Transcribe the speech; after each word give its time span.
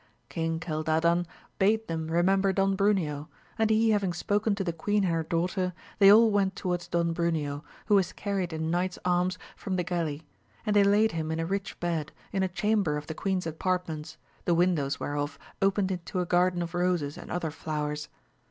King 0.29 0.59
Cildadan 0.59 1.27
bade 1.59 1.87
thent 1.87 2.09
remember 2.09 2.51
Don 2.51 2.75
Bruneo, 2.75 3.27
and 3.59 3.69
he 3.69 3.91
having 3.91 4.13
spoken 4.13 4.55
to 4.55 4.63
the 4.63 4.73
queen 4.73 5.03
and 5.03 5.13
her 5.13 5.21
daughter, 5.21 5.73
they 5.99 6.11
all 6.11 6.31
went 6.31 6.55
towards 6.55 6.87
Don 6.87 7.13
Bruneo, 7.13 7.63
who 7.85 7.93
was 7.93 8.11
carried 8.11 8.51
in 8.51 8.71
knights' 8.71 8.97
arms 9.05 9.37
from 9.55 9.75
the 9.75 9.83
galley, 9.83 10.23
and 10.65 10.75
they 10.75 10.83
laid 10.83 11.11
him 11.11 11.29
in 11.31 11.39
a 11.39 11.45
rich 11.45 11.79
bed, 11.79 12.11
in 12.31 12.41
a 12.41 12.47
chamber 12.47 12.97
of 12.97 13.05
the 13.05 13.13
queen's 13.13 13.45
apartments, 13.45 14.17
the 14.45 14.55
windows 14.55 14.99
whereof 14.99 15.37
opened 15.61 15.91
into 15.91 16.19
a 16.19 16.25
garden 16.25 16.63
of 16.63 16.73
roses 16.73 17.15
and 17.15 17.29
other 17.29 17.51
flowers. 17.51 18.09